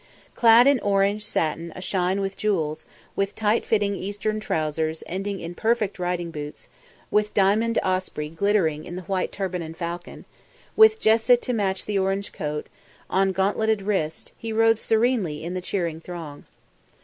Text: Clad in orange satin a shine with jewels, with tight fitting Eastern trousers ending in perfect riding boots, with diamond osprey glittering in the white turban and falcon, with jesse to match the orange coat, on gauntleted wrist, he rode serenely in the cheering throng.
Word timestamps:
Clad 0.33 0.65
in 0.65 0.79
orange 0.79 1.23
satin 1.23 1.71
a 1.75 1.79
shine 1.81 2.21
with 2.21 2.35
jewels, 2.35 2.87
with 3.15 3.35
tight 3.35 3.67
fitting 3.67 3.93
Eastern 3.93 4.39
trousers 4.39 5.03
ending 5.05 5.39
in 5.39 5.53
perfect 5.53 5.99
riding 5.99 6.31
boots, 6.31 6.67
with 7.11 7.35
diamond 7.35 7.77
osprey 7.83 8.27
glittering 8.27 8.83
in 8.83 8.95
the 8.95 9.03
white 9.03 9.31
turban 9.31 9.61
and 9.61 9.77
falcon, 9.77 10.25
with 10.75 10.99
jesse 10.99 11.37
to 11.37 11.53
match 11.53 11.85
the 11.85 11.99
orange 11.99 12.31
coat, 12.31 12.65
on 13.11 13.31
gauntleted 13.31 13.83
wrist, 13.83 14.31
he 14.39 14.51
rode 14.51 14.79
serenely 14.79 15.43
in 15.43 15.53
the 15.53 15.61
cheering 15.61 16.01
throng. 16.01 16.45